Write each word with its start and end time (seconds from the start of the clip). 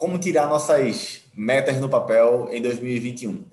como 0.00 0.18
tirar 0.18 0.48
nossas 0.48 1.20
metas 1.34 1.78
no 1.78 1.86
papel 1.86 2.48
em 2.50 2.62
2021. 2.62 3.44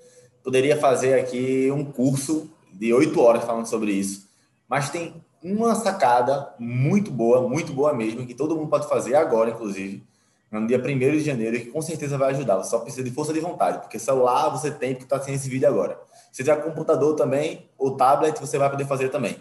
Poderia 0.42 0.78
fazer 0.78 1.20
aqui 1.20 1.70
um 1.70 1.84
curso 1.84 2.50
de 2.72 2.90
oito 2.94 3.20
horas 3.20 3.44
falando 3.44 3.66
sobre 3.66 3.92
isso, 3.92 4.26
mas 4.66 4.88
tem 4.88 5.22
uma 5.44 5.74
sacada 5.74 6.54
muito 6.58 7.10
boa, 7.10 7.46
muito 7.46 7.70
boa 7.74 7.92
mesmo, 7.92 8.26
que 8.26 8.32
todo 8.32 8.56
mundo 8.56 8.70
pode 8.70 8.88
fazer 8.88 9.14
agora, 9.14 9.50
inclusive, 9.50 10.02
no 10.50 10.66
dia 10.66 10.78
1 10.78 10.98
de 10.98 11.20
janeiro, 11.20 11.60
que 11.60 11.66
com 11.66 11.82
certeza 11.82 12.16
vai 12.16 12.30
ajudar. 12.30 12.56
Você 12.56 12.70
só 12.70 12.78
precisa 12.78 13.04
de 13.04 13.10
força 13.10 13.34
de 13.34 13.40
vontade, 13.40 13.80
porque 13.80 13.98
celular 13.98 14.48
você 14.48 14.70
tem, 14.70 14.94
porque 14.94 15.04
está 15.04 15.20
sem 15.20 15.34
esse 15.34 15.50
vídeo 15.50 15.68
agora. 15.68 16.00
Se 16.32 16.42
tiver 16.42 16.56
computador 16.64 17.14
também, 17.14 17.68
ou 17.76 17.94
tablet, 17.94 18.40
você 18.40 18.56
vai 18.56 18.70
poder 18.70 18.86
fazer 18.86 19.10
também. 19.10 19.36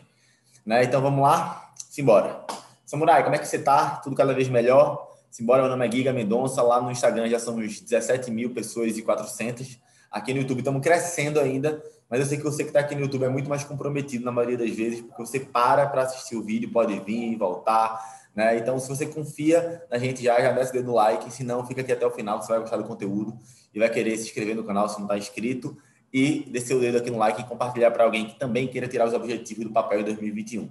Né? 0.65 0.83
Então 0.83 1.01
vamos 1.01 1.21
lá? 1.21 1.71
Simbora. 1.89 2.41
Samurai, 2.85 3.23
como 3.23 3.35
é 3.35 3.39
que 3.39 3.47
você 3.47 3.59
tá? 3.59 4.01
Tudo 4.03 4.13
cada 4.13 4.33
vez 4.33 4.49
melhor? 4.49 5.06
Simbora, 5.30 5.62
meu 5.62 5.70
nome 5.70 5.88
é 5.88 5.91
Giga 5.91 6.14
Mendonça. 6.14 6.62
Lá 6.62 6.82
no 6.82 6.89
Instagram 6.89 7.27
já 7.30 7.39
somos 7.39 7.80
17 7.81 8.31
mil 8.31 8.54
pessoas 8.54 8.98
e 8.98 9.02
400. 9.02 9.80
Aqui 10.09 10.34
no 10.34 10.41
YouTube 10.41 10.59
estamos 10.59 10.81
crescendo 10.81 11.40
ainda, 11.40 11.84
mas 12.09 12.22
eu 12.22 12.26
sei 12.26 12.38
que 12.38 12.44
você 12.44 12.63
que 12.63 12.70
está 12.70 12.80
aqui 12.80 12.95
no 12.95 13.02
YouTube 13.02 13.26
é 13.26 13.30
muito 13.30 13.49
mais 13.49 13.63
comprometido 13.63 14.23
na 14.23 14.32
maioria 14.32 14.58
das 14.58 14.71
vezes, 14.71 15.02
porque 15.02 15.26
você 15.26 15.40
para 15.41 15.85
para 15.85 16.04
assistir 16.04 16.35
o 16.35 16.41
vídeo, 16.41 16.71
pode 16.71 16.98
vir, 17.02 17.38
voltar, 17.38 17.99
né? 18.34 18.58
Então, 18.58 18.80
se 18.80 18.88
você 18.88 19.05
confia 19.05 19.84
na 19.91 19.98
gente 19.98 20.23
já, 20.23 20.40
já 20.40 20.52
desce 20.54 20.71
o 20.71 20.73
dedo 20.73 20.85
no 20.88 20.94
like, 20.94 21.32
se 21.32 21.44
não, 21.44 21.66
fica 21.68 21.82
aqui 21.82 21.91
até 21.91 22.05
o 22.05 22.12
final, 22.12 22.41
você 22.41 22.48
vai 22.48 22.59
gostar 22.59 22.77
do 22.77 22.85
conteúdo 22.85 23.38
e 23.73 23.80
vai 23.80 23.90
querer 23.90 24.16
se 24.18 24.23
inscrever 24.23 24.55
no 24.55 24.63
canal 24.63 24.88
se 24.88 24.96
não 24.96 25.05
está 25.05 25.18
inscrito 25.18 25.77
e 26.13 26.49
descer 26.49 26.76
o 26.76 26.80
dedo 26.80 26.98
aqui 26.98 27.12
no 27.12 27.18
like 27.18 27.41
e 27.41 27.44
compartilhar 27.44 27.91
para 27.91 28.05
alguém 28.05 28.27
que 28.27 28.40
também 28.40 28.68
queira 28.68 28.88
tirar 28.88 29.07
os 29.07 29.13
objetivos 29.13 29.66
do 29.66 29.71
papel 29.71 29.99
em 29.99 30.04
2021. 30.05 30.70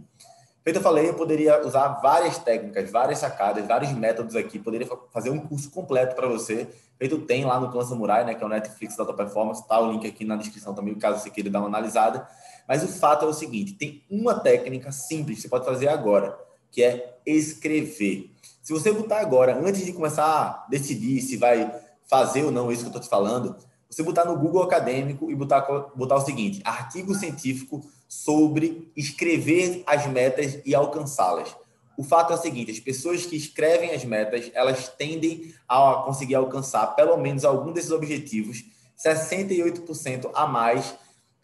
Feito 0.67 0.79
eu 0.79 0.83
falei, 0.83 1.09
eu 1.09 1.15
poderia 1.15 1.65
usar 1.65 1.87
várias 2.03 2.39
técnicas, 2.39 2.91
várias 2.91 3.21
sacadas, 3.21 3.65
vários 3.65 3.93
métodos 3.93 4.35
aqui, 4.35 4.59
poderia 4.59 4.89
fazer 5.13 5.31
um 5.31 5.39
curso 5.39 5.71
completo 5.71 6.17
para 6.17 6.27
você. 6.27 6.67
Feito 6.99 7.21
tem 7.21 7.45
lá 7.45 7.61
no 7.61 7.71
Clã 7.71 7.85
Samurai, 7.85 8.25
né, 8.25 8.35
que 8.35 8.43
é 8.43 8.47
o 8.47 8.49
Netflix 8.49 8.97
da 8.97 9.05
Alta 9.05 9.15
Performance, 9.15 9.65
tá 9.69 9.79
o 9.79 9.93
link 9.93 10.05
aqui 10.05 10.25
na 10.25 10.35
descrição 10.35 10.75
também, 10.75 10.97
caso 10.97 11.23
você 11.23 11.31
queira 11.31 11.49
dar 11.49 11.61
uma 11.61 11.69
analisada. 11.69 12.27
Mas 12.67 12.83
o 12.83 12.89
fato 12.89 13.25
é 13.25 13.29
o 13.29 13.33
seguinte, 13.33 13.75
tem 13.75 14.03
uma 14.11 14.35
técnica 14.35 14.91
simples 14.91 15.37
que 15.37 15.43
você 15.43 15.49
pode 15.49 15.65
fazer 15.65 15.87
agora, 15.87 16.37
que 16.73 16.83
é 16.83 17.17
escrever. 17.25 18.33
Se 18.61 18.73
você 18.73 18.91
botar 18.91 19.21
agora, 19.21 19.57
antes 19.65 19.87
de 19.87 19.93
começar 19.93 20.25
a 20.27 20.67
decidir 20.69 21.21
se 21.21 21.37
vai 21.37 21.73
fazer 22.11 22.43
ou 22.43 22.51
não 22.51 22.73
isso 22.73 22.81
que 22.81 22.87
eu 22.87 22.91
estou 22.91 23.03
te 23.03 23.09
falando, 23.09 23.55
você 23.89 24.03
botar 24.03 24.25
no 24.25 24.37
Google 24.37 24.65
Acadêmico 24.65 25.31
e 25.31 25.35
botar, 25.37 25.61
botar 25.95 26.17
o 26.17 26.23
seguinte: 26.23 26.61
artigo 26.65 27.15
científico 27.15 27.87
sobre 28.09 28.91
escrever 28.97 29.83
as 29.87 30.07
metas 30.07 30.59
e 30.65 30.75
alcançá-las. 30.75 31.55
O 31.97 32.05
fato 32.05 32.33
é 32.33 32.37
o 32.37 32.41
seguinte: 32.41 32.71
as 32.71 32.81
pessoas 32.81 33.25
que 33.27 33.37
escrevem 33.37 33.91
as 33.91 34.05
metas, 34.05 34.51
elas 34.55 34.89
tendem 34.89 35.55
a 35.69 36.03
conseguir 36.05 36.35
alcançar 36.35 36.89
pelo 36.95 37.17
menos 37.17 37.45
algum 37.45 37.73
desses 37.73 37.91
objetivos 37.91 38.65
68% 38.99 40.31
a 40.35 40.47
mais 40.47 40.95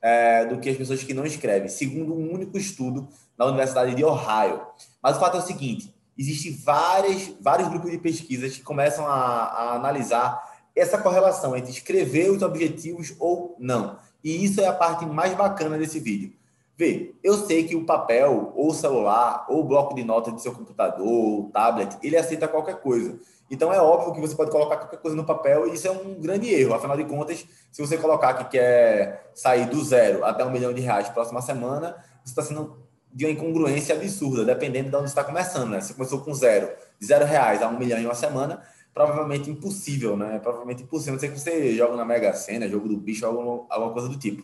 é, 0.01 0.45
do 0.47 0.59
que 0.59 0.69
as 0.69 0.77
pessoas 0.77 1.03
que 1.03 1.15
não 1.15 1.25
escrevem, 1.25 1.69
segundo 1.69 2.15
um 2.15 2.33
único 2.33 2.57
estudo 2.57 3.09
da 3.37 3.47
Universidade 3.47 3.95
de 3.95 4.05
Ohio. 4.05 4.63
Mas 5.03 5.17
o 5.17 5.21
fato 5.21 5.37
é 5.37 5.41
o 5.41 5.47
seguinte: 5.47 5.95
existem 6.19 6.53
várias, 6.53 7.33
vários 7.41 7.69
grupos 7.69 7.91
de 7.91 7.99
pesquisas 7.99 8.57
que 8.57 8.63
começam 8.63 9.07
a, 9.07 9.13
a 9.13 9.75
analisar 9.77 10.51
essa 10.75 10.99
correlação 10.99 11.57
entre 11.57 11.71
escrever 11.71 12.31
os 12.31 12.43
objetivos 12.43 13.15
ou 13.19 13.55
não. 13.59 13.99
E 14.25 14.45
isso 14.45 14.61
é 14.61 14.67
a 14.67 14.73
parte 14.73 15.05
mais 15.05 15.35
bacana 15.35 15.77
desse 15.77 16.01
vídeo. 16.01 16.33
Vê, 16.77 17.15
eu 17.23 17.35
sei 17.35 17.65
que 17.65 17.77
o 17.77 17.85
papel, 17.85 18.53
ou 18.57 18.71
o 18.71 18.75
celular, 18.75 19.47
ou 19.49 19.61
o 19.61 19.65
bloco 19.65 19.95
de 19.95 20.03
notas 20.03 20.33
do 20.33 20.41
seu 20.41 20.53
computador, 20.53 21.07
ou 21.07 21.51
tablet, 21.51 21.97
ele 22.03 22.17
aceita 22.17 22.49
qualquer 22.49 22.81
coisa. 22.81 23.19
Então 23.51 23.71
é 23.71 23.79
óbvio 23.79 24.15
que 24.15 24.21
você 24.21 24.35
pode 24.35 24.51
colocar 24.51 24.79
qualquer 24.79 24.97
coisa 24.97 25.15
no 25.15 25.25
papel 25.25 25.69
e 25.69 25.75
isso 25.75 25.87
é 25.87 25.91
um 25.91 26.15
grande 26.15 26.49
erro. 26.49 26.73
Afinal 26.73 26.97
de 26.97 27.05
contas, 27.05 27.47
se 27.71 27.83
você 27.83 27.99
colocar 27.99 28.33
que 28.35 28.45
quer 28.57 29.31
sair 29.35 29.69
do 29.69 29.85
zero 29.85 30.25
até 30.25 30.43
um 30.43 30.51
milhão 30.51 30.73
de 30.73 30.81
reais 30.81 31.11
próxima 31.11 31.43
semana, 31.43 32.03
você 32.25 32.31
está 32.31 32.43
sendo 32.43 32.79
de 33.13 33.27
uma 33.27 33.31
incongruência 33.31 33.95
absurda, 33.95 34.43
dependendo 34.43 34.89
de 34.89 34.97
onde 34.97 35.09
está 35.09 35.23
começando. 35.23 35.69
Né? 35.69 35.83
Você 35.83 35.93
começou 35.93 36.21
com 36.21 36.33
zero, 36.33 36.71
de 36.99 37.07
zero 37.07 37.27
reais 37.27 37.61
a 37.63 37.69
um 37.69 37.79
milhão 37.79 37.99
em 37.99 38.07
uma 38.07 38.15
semana, 38.15 38.63
provavelmente 38.95 39.51
impossível, 39.51 40.17
né? 40.17 40.39
Provavelmente 40.39 40.83
impossível. 40.83 41.15
Não 41.15 41.21
sei 41.21 41.31
que 41.31 41.39
você 41.39 41.75
joga 41.75 41.97
na 41.97 42.05
Mega 42.05 42.33
Sena, 42.33 42.69
jogo 42.69 42.89
do 42.89 42.97
bicho, 42.97 43.27
alguma, 43.27 43.67
alguma 43.69 43.93
coisa 43.93 44.09
do 44.09 44.19
tipo. 44.19 44.43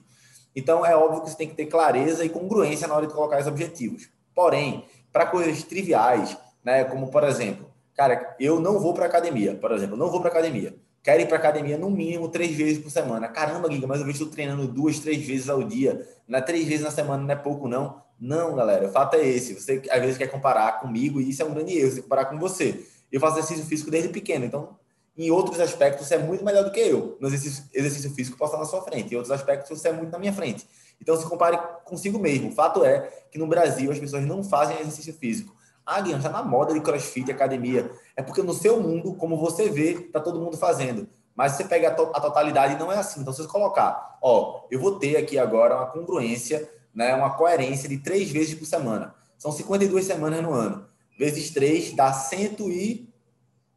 Então, 0.55 0.85
é 0.85 0.97
óbvio 0.97 1.23
que 1.23 1.31
você 1.31 1.37
tem 1.37 1.49
que 1.49 1.55
ter 1.55 1.67
clareza 1.67 2.25
e 2.25 2.29
congruência 2.29 2.89
na 2.89 2.95
hora 2.95 3.07
de 3.07 3.15
colocar 3.15 3.41
os 3.41 3.47
objetivos. 3.47 4.09
Porém, 4.35 4.85
para 5.13 5.27
coisas 5.27 5.63
triviais, 5.63 6.37
né? 6.65 6.85
Como, 6.85 7.11
por 7.11 7.25
exemplo, 7.25 7.71
cara, 7.95 8.37
eu 8.39 8.61
não 8.61 8.79
vou 8.79 8.95
para 8.95 9.07
academia, 9.07 9.55
por 9.55 9.73
exemplo, 9.73 9.97
não 9.97 10.11
vou 10.11 10.21
para 10.21 10.31
academia. 10.31 10.75
Quero 11.03 11.23
ir 11.23 11.27
para 11.27 11.39
academia 11.39 11.79
no 11.79 11.91
mínimo 11.91 12.29
três 12.29 12.55
vezes 12.55 12.79
por 12.83 12.91
semana. 12.91 13.29
Caramba, 13.29 13.71
Giga, 13.71 13.87
mas 13.87 14.01
eu 14.01 14.11
estou 14.11 14.29
treinando 14.29 14.67
duas, 14.69 14.99
três 14.99 15.25
vezes 15.27 15.49
ao 15.49 15.63
dia. 15.63 16.07
Não 16.27 16.39
é 16.39 16.43
três 16.43 16.67
vezes 16.67 16.85
na 16.85 16.91
semana, 16.91 17.23
não 17.23 17.31
é 17.31 17.37
pouco, 17.37 17.67
não. 17.67 18.03
Não, 18.21 18.55
galera, 18.55 18.89
o 18.89 18.91
fato 18.91 19.15
é 19.15 19.27
esse. 19.27 19.55
Você 19.55 19.81
às 19.91 20.01
vezes 20.01 20.19
quer 20.19 20.27
comparar 20.27 20.81
comigo 20.81 21.21
e 21.21 21.31
isso 21.31 21.41
é 21.41 21.45
um 21.45 21.55
grande 21.55 21.79
erro, 21.79 21.91
você 21.91 22.03
comparar 22.03 22.27
com 22.27 22.39
você. 22.39 22.85
Eu 23.11 23.21
faço 23.21 23.39
exercício 23.39 23.65
físico 23.65 23.91
desde 23.91 24.11
pequeno, 24.11 24.45
então 24.45 24.77
em 25.19 25.31
outros 25.31 25.59
aspectos 25.59 26.07
você 26.07 26.15
é 26.15 26.19
muito 26.19 26.45
melhor 26.45 26.65
do 26.65 26.71
que 26.71 26.81
eu. 26.81 27.17
No 27.21 27.29
exercício, 27.29 27.65
exercício 27.75 28.11
físico 28.15 28.39
posso 28.39 28.53
estar 28.53 28.63
na 28.63 28.71
sua 28.71 28.83
frente, 28.83 29.13
em 29.13 29.17
outros 29.17 29.33
aspectos 29.33 29.69
você 29.69 29.89
é 29.89 29.93
muito 29.93 30.13
na 30.13 30.19
minha 30.19 30.33
frente. 30.33 30.67
Então 31.01 31.17
se 31.17 31.27
compare 31.27 31.59
consigo 31.85 32.19
mesmo. 32.19 32.51
O 32.51 32.53
fato 32.53 32.85
é 32.85 33.01
que 33.31 33.39
no 33.39 33.47
Brasil 33.47 33.91
as 33.91 33.99
pessoas 33.99 34.25
não 34.25 34.43
fazem 34.45 34.79
exercício 34.79 35.13
físico. 35.13 35.55
Ah, 35.85 36.01
Guilherme, 36.01 36.25
está 36.25 36.31
na 36.31 36.43
moda 36.43 36.73
de 36.73 36.81
crossfit, 36.81 37.31
academia. 37.31 37.91
É 38.17 38.23
porque 38.23 38.43
no 38.43 38.53
seu 38.53 38.81
mundo, 38.81 39.15
como 39.15 39.37
você 39.37 39.69
vê, 39.69 39.93
está 39.93 40.21
todo 40.21 40.41
mundo 40.41 40.57
fazendo. 40.57 41.09
Mas 41.35 41.53
você 41.53 41.65
pega 41.65 41.89
a, 41.89 41.95
to 41.95 42.11
a, 42.15 42.21
totalidade, 42.21 42.79
não 42.79 42.93
é 42.93 42.97
assim. 42.97 43.21
Então, 43.21 43.33
se 43.33 43.43
você 43.43 43.49
colocar, 43.49 44.19
ó, 44.21 44.67
eu 44.71 44.79
vou 44.81 44.99
ter 44.99 45.17
aqui 45.17 45.39
agora 45.39 45.77
uma 45.77 45.87
congruência, 45.87 46.69
né, 46.95 47.15
uma 47.15 47.31
coerência 47.31 47.89
de 47.89 47.99
três 47.99 48.31
vezes 48.31 48.55
por 48.55 48.67
semana. 48.67 49.15
São 49.39 49.51
52 49.51 50.05
semanas 50.05 50.43
no 50.43 50.53
ano 50.53 50.89
vezes 51.19 51.51
3 51.51 51.95
dá 51.95 52.13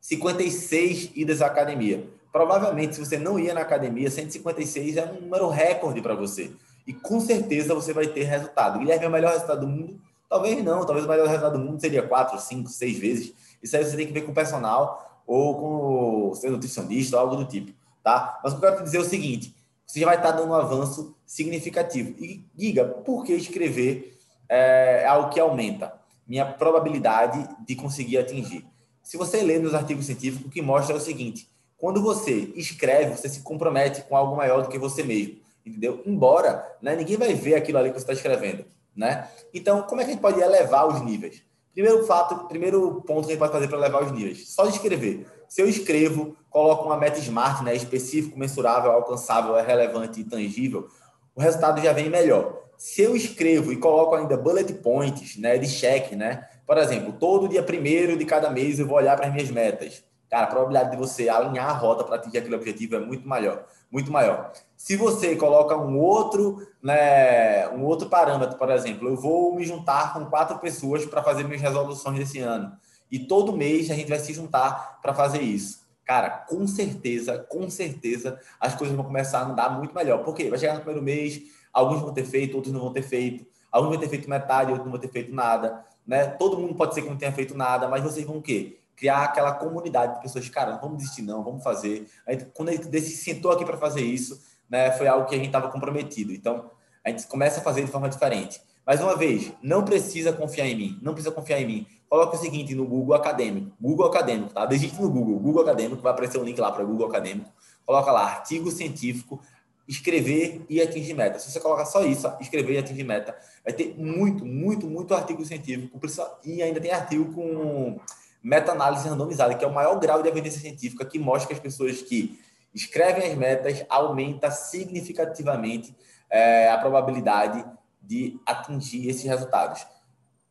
156 0.01 1.11
idas 1.15 1.41
à 1.41 1.45
academia. 1.45 2.09
Provavelmente, 2.31 2.95
se 2.95 3.05
você 3.05 3.17
não 3.17 3.39
ia 3.39 3.53
na 3.53 3.61
academia, 3.61 4.09
156 4.09 4.97
é 4.97 5.05
um 5.05 5.21
número 5.21 5.47
recorde 5.49 6.01
para 6.01 6.15
você. 6.15 6.51
E 6.87 6.93
com 6.93 7.19
certeza 7.19 7.75
você 7.75 7.93
vai 7.93 8.07
ter 8.07 8.23
resultado. 8.23 8.79
Guilherme 8.79 9.05
é 9.05 9.07
o 9.07 9.11
melhor 9.11 9.31
resultado 9.31 9.61
do 9.61 9.67
mundo? 9.67 10.01
Talvez 10.27 10.63
não. 10.63 10.85
Talvez 10.85 11.05
o 11.05 11.09
melhor 11.09 11.27
resultado 11.27 11.57
do 11.57 11.63
mundo 11.63 11.79
seria 11.79 12.01
4, 12.01 12.39
5, 12.39 12.69
6 12.69 12.97
vezes. 12.97 13.33
Isso 13.61 13.77
aí 13.77 13.85
você 13.85 13.95
tem 13.95 14.07
que 14.07 14.13
ver 14.13 14.21
com 14.21 14.31
o 14.31 14.35
personal 14.35 15.21
ou 15.27 15.55
com 15.55 16.29
o 16.31 16.35
seu 16.35 16.51
nutricionista 16.51 17.19
algo 17.19 17.35
do 17.35 17.45
tipo. 17.45 17.71
Tá? 18.03 18.39
Mas 18.43 18.53
o 18.53 18.59
que 18.59 18.65
eu 18.65 18.69
quero 18.69 18.81
te 18.81 18.85
dizer 18.85 18.97
é 18.97 19.01
o 19.01 19.05
seguinte: 19.05 19.53
você 19.85 19.99
já 19.99 20.07
vai 20.07 20.15
estar 20.15 20.31
dando 20.31 20.49
um 20.49 20.55
avanço 20.55 21.15
significativo. 21.25 22.15
E, 22.17 22.43
Giga, 22.57 22.85
por 22.85 23.23
que 23.23 23.33
escrever 23.33 24.17
é 24.49 25.05
algo 25.05 25.29
que 25.29 25.39
aumenta? 25.39 26.01
minha 26.31 26.45
probabilidade 26.45 27.45
de 27.67 27.75
conseguir 27.75 28.17
atingir. 28.17 28.65
Se 29.03 29.17
você 29.17 29.41
lê 29.41 29.59
nos 29.59 29.73
artigos 29.73 30.05
científicos, 30.05 30.45
o 30.45 30.49
que 30.49 30.61
mostra 30.61 30.95
é 30.95 30.97
o 30.97 31.01
seguinte: 31.01 31.49
quando 31.77 32.01
você 32.01 32.51
escreve, 32.55 33.17
você 33.17 33.27
se 33.27 33.41
compromete 33.41 34.01
com 34.03 34.15
algo 34.15 34.35
maior 34.35 34.61
do 34.61 34.69
que 34.69 34.77
você 34.77 35.03
mesmo, 35.03 35.37
entendeu? 35.65 36.01
Embora 36.05 36.65
né, 36.81 36.95
ninguém 36.95 37.17
vai 37.17 37.33
ver 37.33 37.55
aquilo 37.55 37.77
ali 37.77 37.89
que 37.89 37.95
você 37.95 38.03
está 38.03 38.13
escrevendo, 38.13 38.65
né? 38.95 39.27
Então, 39.53 39.83
como 39.83 40.01
é 40.01 40.03
que 40.03 40.11
a 40.11 40.13
gente 40.13 40.21
pode 40.21 40.39
elevar 40.39 40.87
os 40.87 41.01
níveis? 41.01 41.41
Primeiro 41.73 42.05
fato, 42.05 42.47
primeiro 42.47 43.01
ponto 43.01 43.25
que 43.25 43.31
a 43.31 43.35
gente 43.35 43.39
pode 43.39 43.53
fazer 43.53 43.67
para 43.67 43.77
elevar 43.77 44.03
os 44.03 44.11
níveis, 44.11 44.49
só 44.49 44.67
escrever. 44.67 45.25
Se 45.47 45.61
eu 45.61 45.67
escrevo, 45.67 46.35
coloco 46.49 46.85
uma 46.85 46.97
meta 46.97 47.19
smart, 47.19 47.63
né, 47.63 47.75
específico, 47.75 48.37
mensurável, 48.37 48.91
alcançável, 48.91 49.57
é 49.57 49.61
relevante 49.61 50.19
e 50.19 50.23
tangível, 50.23 50.89
o 51.33 51.41
resultado 51.41 51.81
já 51.81 51.93
vem 51.93 52.09
melhor 52.09 52.61
se 52.81 53.03
eu 53.03 53.15
escrevo 53.15 53.71
e 53.71 53.77
coloco 53.77 54.15
ainda 54.15 54.35
bullet 54.35 54.73
points, 54.73 55.37
né, 55.37 55.55
de 55.55 55.69
cheque, 55.69 56.15
né? 56.15 56.47
Por 56.71 56.77
exemplo, 56.77 57.11
todo 57.11 57.49
dia 57.49 57.61
primeiro 57.61 58.17
de 58.17 58.23
cada 58.23 58.49
mês 58.49 58.79
eu 58.79 58.87
vou 58.87 58.95
olhar 58.95 59.17
para 59.17 59.27
as 59.27 59.33
minhas 59.33 59.51
metas. 59.51 60.05
Cara, 60.29 60.45
a 60.45 60.47
probabilidade 60.47 60.91
de 60.91 60.95
você 60.95 61.27
alinhar 61.27 61.69
a 61.69 61.73
rota 61.73 62.01
para 62.01 62.15
atingir 62.15 62.37
aquele 62.37 62.55
objetivo 62.55 62.95
é 62.95 62.99
muito 63.01 63.27
maior, 63.27 63.65
muito 63.91 64.09
maior. 64.09 64.53
Se 64.77 64.95
você 64.95 65.35
coloca 65.35 65.75
um 65.75 65.99
outro, 65.99 66.65
né, 66.81 67.67
um 67.71 67.83
outro 67.83 68.07
parâmetro, 68.07 68.57
por 68.57 68.71
exemplo, 68.71 69.09
eu 69.09 69.17
vou 69.17 69.53
me 69.53 69.65
juntar 69.65 70.13
com 70.13 70.27
quatro 70.27 70.59
pessoas 70.59 71.05
para 71.05 71.21
fazer 71.21 71.43
minhas 71.43 71.61
resoluções 71.61 72.17
desse 72.17 72.39
ano. 72.39 72.71
E 73.11 73.19
todo 73.19 73.51
mês 73.51 73.91
a 73.91 73.93
gente 73.93 74.07
vai 74.07 74.19
se 74.19 74.31
juntar 74.31 75.01
para 75.01 75.13
fazer 75.13 75.41
isso. 75.41 75.81
Cara, 76.05 76.29
com 76.29 76.65
certeza, 76.65 77.37
com 77.49 77.69
certeza, 77.69 78.39
as 78.61 78.75
coisas 78.75 78.95
vão 78.95 79.03
começar 79.03 79.39
a 79.39 79.45
andar 79.45 79.77
muito 79.77 79.93
melhor. 79.93 80.23
Por 80.23 80.33
quê? 80.33 80.49
Vai 80.49 80.57
chegar 80.57 80.75
no 80.75 80.79
primeiro 80.79 81.03
mês, 81.03 81.41
Alguns 81.73 82.01
vão 82.01 82.13
ter 82.13 82.25
feito, 82.25 82.55
outros 82.55 82.73
não 82.73 82.81
vão 82.81 82.93
ter 82.93 83.01
feito. 83.01 83.45
Alguns 83.71 83.91
vão 83.91 83.99
ter 83.99 84.09
feito 84.09 84.29
metade, 84.29 84.71
outros 84.71 84.85
não 84.85 84.91
vão 84.91 84.99
ter 84.99 85.07
feito 85.07 85.33
nada. 85.33 85.85
Né? 86.05 86.25
Todo 86.27 86.57
mundo 86.57 86.75
pode 86.75 86.93
ser 86.93 87.01
que 87.01 87.09
não 87.09 87.17
tenha 87.17 87.31
feito 87.31 87.55
nada, 87.55 87.87
mas 87.87 88.03
vocês 88.03 88.25
vão 88.25 88.37
o 88.37 88.41
quê? 88.41 88.79
Criar 88.95 89.23
aquela 89.23 89.53
comunidade 89.53 90.15
de 90.15 90.21
pessoas, 90.21 90.47
cara, 90.49 90.73
não 90.73 90.81
vamos 90.81 90.97
desistir 90.97 91.21
não, 91.21 91.43
vamos 91.43 91.63
fazer. 91.63 92.07
Aí, 92.27 92.37
quando 92.53 92.69
a 92.69 92.71
gente 92.73 93.01
se 93.01 93.17
sentou 93.17 93.51
aqui 93.51 93.65
para 93.65 93.77
fazer 93.77 94.01
isso, 94.01 94.41
né, 94.69 94.91
foi 94.91 95.07
algo 95.07 95.27
que 95.27 95.35
a 95.35 95.37
gente 95.37 95.47
estava 95.47 95.69
comprometido. 95.69 96.31
Então, 96.31 96.69
a 97.03 97.09
gente 97.09 97.27
começa 97.27 97.59
a 97.59 97.63
fazer 97.63 97.83
de 97.83 97.91
forma 97.91 98.07
diferente. 98.07 98.61
Mais 98.85 99.01
uma 99.01 99.15
vez, 99.15 99.51
não 99.61 99.83
precisa 99.83 100.33
confiar 100.33 100.67
em 100.67 100.75
mim, 100.75 100.99
não 101.01 101.13
precisa 101.13 101.33
confiar 101.33 101.59
em 101.61 101.65
mim. 101.65 101.87
Coloque 102.09 102.35
o 102.35 102.39
seguinte 102.39 102.75
no 102.75 102.85
Google 102.85 103.15
Acadêmico, 103.15 103.71
Google 103.79 104.07
Acadêmico, 104.07 104.53
tá? 104.53 104.65
Digite 104.65 105.01
no 105.01 105.09
Google, 105.09 105.39
Google 105.39 105.61
Acadêmico, 105.61 106.01
vai 106.01 106.11
aparecer 106.11 106.39
um 106.39 106.43
link 106.43 106.59
lá 106.59 106.71
para 106.71 106.83
Google 106.83 107.07
Acadêmico. 107.07 107.49
Coloca 107.85 108.11
lá, 108.11 108.23
artigo 108.23 108.69
científico, 108.69 109.39
escrever 109.87 110.65
e 110.69 110.81
atingir 110.81 111.13
meta. 111.13 111.39
Se 111.39 111.51
você 111.51 111.59
colocar 111.59 111.85
só 111.85 112.03
isso, 112.05 112.31
escrever 112.39 112.73
e 112.73 112.77
atingir 112.77 113.03
meta, 113.03 113.35
vai 113.63 113.73
ter 113.73 113.95
muito, 113.97 114.45
muito, 114.45 114.87
muito 114.87 115.13
artigo 115.13 115.43
científico 115.45 115.99
e 116.43 116.61
ainda 116.61 116.79
tem 116.79 116.91
artigo 116.91 117.33
com 117.33 117.99
meta-análise 118.43 119.07
randomizada, 119.07 119.53
que 119.55 119.63
é 119.63 119.67
o 119.67 119.73
maior 119.73 119.99
grau 119.99 120.21
de 120.21 120.29
evidência 120.29 120.59
científica 120.59 121.05
que 121.05 121.19
mostra 121.19 121.47
que 121.47 121.53
as 121.53 121.59
pessoas 121.59 122.01
que 122.01 122.39
escrevem 122.73 123.29
as 123.29 123.37
metas 123.37 123.83
aumenta 123.89 124.49
significativamente 124.49 125.95
é, 126.29 126.69
a 126.69 126.77
probabilidade 126.77 127.63
de 128.01 128.39
atingir 128.45 129.09
esses 129.09 129.23
resultados. 129.23 129.85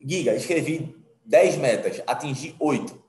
Giga, 0.00 0.34
escrevi 0.34 0.96
10 1.24 1.56
metas, 1.56 2.02
atingi 2.06 2.54
8. 2.58 3.02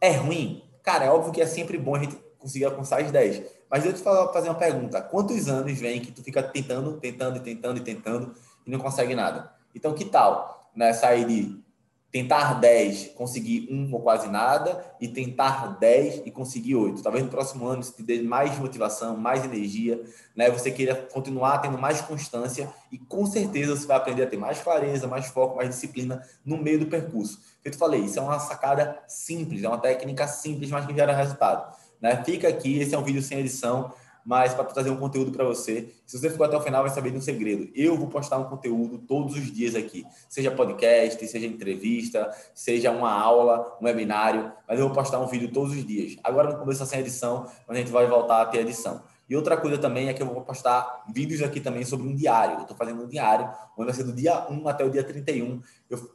É 0.00 0.10
ruim? 0.12 0.62
Cara, 0.82 1.06
é 1.06 1.10
óbvio 1.10 1.32
que 1.32 1.40
é 1.40 1.46
sempre 1.46 1.78
bom 1.78 1.94
a 1.94 1.98
gente 2.00 2.16
conseguir 2.44 2.66
alcançar 2.66 3.00
as 3.00 3.10
10. 3.10 3.42
Mas 3.70 3.86
eu 3.86 3.92
te 3.92 4.00
fazer 4.00 4.48
uma 4.48 4.54
pergunta. 4.54 5.00
Quantos 5.00 5.48
anos 5.48 5.78
vem 5.78 6.00
que 6.00 6.12
tu 6.12 6.22
fica 6.22 6.42
tentando, 6.42 6.92
tentando, 7.00 7.40
tentando 7.40 7.78
e 7.78 7.80
tentando 7.80 8.34
e 8.66 8.70
não 8.70 8.78
consegue 8.78 9.14
nada? 9.14 9.50
Então, 9.74 9.94
que 9.94 10.04
tal 10.04 10.70
né, 10.76 10.92
sair 10.92 11.24
de 11.24 11.64
tentar 12.12 12.60
10, 12.60 13.08
conseguir 13.16 13.66
um 13.68 13.92
ou 13.92 14.00
quase 14.00 14.28
nada, 14.28 14.84
e 15.00 15.08
tentar 15.08 15.76
10 15.80 16.22
e 16.24 16.30
conseguir 16.30 16.76
8. 16.76 17.02
Talvez 17.02 17.24
no 17.24 17.30
próximo 17.30 17.66
ano 17.66 17.80
isso 17.80 17.92
te 17.92 18.04
dê 18.04 18.22
mais 18.22 18.56
motivação, 18.56 19.16
mais 19.16 19.44
energia, 19.44 20.00
né? 20.36 20.48
Você 20.48 20.70
queira 20.70 20.94
continuar 20.94 21.58
tendo 21.58 21.76
mais 21.76 22.00
constância 22.02 22.72
e 22.92 22.98
com 22.98 23.26
certeza 23.26 23.74
você 23.74 23.84
vai 23.84 23.96
aprender 23.96 24.22
a 24.22 24.26
ter 24.28 24.36
mais 24.36 24.60
clareza, 24.60 25.08
mais 25.08 25.26
foco, 25.26 25.56
mais 25.56 25.70
disciplina 25.70 26.22
no 26.44 26.56
meio 26.56 26.78
do 26.78 26.86
percurso. 26.86 27.40
Eu 27.64 27.72
te 27.72 27.76
falei, 27.76 28.02
isso 28.02 28.20
é 28.20 28.22
uma 28.22 28.38
sacada 28.38 29.02
simples, 29.08 29.64
é 29.64 29.68
uma 29.68 29.78
técnica 29.78 30.28
simples, 30.28 30.70
mas 30.70 30.86
que 30.86 30.94
gera 30.94 31.12
resultado. 31.12 31.74
Né? 32.04 32.22
Fica 32.22 32.46
aqui, 32.46 32.78
esse 32.78 32.94
é 32.94 32.98
um 32.98 33.02
vídeo 33.02 33.22
sem 33.22 33.38
edição, 33.38 33.90
mas 34.26 34.52
para 34.52 34.64
trazer 34.64 34.90
um 34.90 34.96
conteúdo 34.98 35.32
para 35.32 35.42
você. 35.42 35.88
Se 36.04 36.18
você 36.18 36.28
ficou 36.28 36.44
até 36.44 36.54
o 36.54 36.60
final, 36.60 36.82
vai 36.82 36.92
saber 36.92 37.10
de 37.10 37.16
um 37.16 37.20
segredo. 37.20 37.70
Eu 37.74 37.96
vou 37.96 38.08
postar 38.08 38.36
um 38.36 38.44
conteúdo 38.44 38.98
todos 38.98 39.34
os 39.34 39.50
dias 39.50 39.74
aqui, 39.74 40.04
seja 40.28 40.50
podcast, 40.50 41.26
seja 41.26 41.46
entrevista, 41.46 42.30
seja 42.54 42.90
uma 42.90 43.10
aula, 43.10 43.78
um 43.80 43.86
webinário, 43.86 44.52
mas 44.68 44.78
eu 44.78 44.84
vou 44.84 44.94
postar 44.94 45.18
um 45.18 45.26
vídeo 45.26 45.50
todos 45.50 45.72
os 45.72 45.82
dias. 45.82 46.18
Agora 46.22 46.52
no 46.52 46.58
começo 46.58 46.84
sem 46.84 47.00
edição, 47.00 47.46
mas 47.66 47.74
a 47.74 47.80
gente 47.80 47.90
vai 47.90 48.06
voltar 48.06 48.42
a 48.42 48.44
ter 48.44 48.58
edição. 48.58 49.02
E 49.26 49.34
outra 49.34 49.56
coisa 49.56 49.78
também 49.78 50.10
é 50.10 50.12
que 50.12 50.22
eu 50.22 50.26
vou 50.26 50.42
postar 50.42 51.06
vídeos 51.08 51.40
aqui 51.40 51.58
também 51.58 51.86
sobre 51.86 52.06
um 52.06 52.14
diário. 52.14 52.56
Eu 52.56 52.62
estou 52.62 52.76
fazendo 52.76 53.02
um 53.02 53.08
diário, 53.08 53.50
onde 53.78 53.86
vai 53.86 53.94
ser 53.94 54.04
do 54.04 54.12
dia 54.12 54.46
1 54.50 54.68
até 54.68 54.84
o 54.84 54.90
dia 54.90 55.02
31, 55.02 55.62
eu 55.88 56.10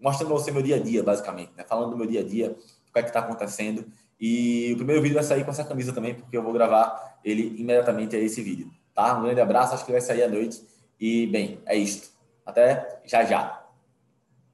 mostrando 0.00 0.30
você 0.30 0.52
meu 0.52 0.62
dia 0.62 0.76
a 0.76 0.78
dia, 0.78 1.02
basicamente, 1.02 1.50
né? 1.56 1.64
falando 1.64 1.90
do 1.90 1.96
meu 1.96 2.06
dia 2.06 2.20
a 2.20 2.24
dia, 2.24 2.52
o 2.88 2.92
que 2.92 2.98
é 3.00 3.02
que 3.02 3.08
está 3.08 3.18
acontecendo. 3.20 3.84
E 4.26 4.72
o 4.72 4.76
primeiro 4.76 5.02
vídeo 5.02 5.16
vai 5.16 5.22
sair 5.22 5.44
com 5.44 5.50
essa 5.50 5.62
camisa 5.62 5.92
também, 5.92 6.14
porque 6.14 6.34
eu 6.34 6.42
vou 6.42 6.50
gravar 6.50 7.18
ele 7.22 7.60
imediatamente 7.60 8.16
a 8.16 8.18
esse 8.18 8.40
vídeo. 8.40 8.70
Tá? 8.94 9.18
Um 9.18 9.24
grande 9.24 9.42
abraço, 9.42 9.74
acho 9.74 9.84
que 9.84 9.92
vai 9.92 10.00
sair 10.00 10.22
à 10.22 10.28
noite. 10.28 10.62
E, 10.98 11.26
bem, 11.26 11.60
é 11.66 11.76
isto. 11.76 12.08
Até 12.46 13.02
já 13.04 13.22
já. 13.22 13.63